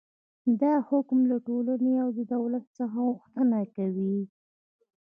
[0.61, 4.17] دا حکم له ټولنې او دولت څخه غوښتنه کوي.